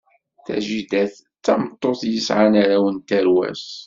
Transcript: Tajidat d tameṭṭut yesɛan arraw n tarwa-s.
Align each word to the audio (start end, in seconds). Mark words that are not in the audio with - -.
Tajidat 0.45 1.13
d 1.21 1.23
tameṭṭut 1.45 2.01
yesɛan 2.13 2.53
arraw 2.61 2.85
n 2.89 2.97
tarwa-s. 3.07 3.65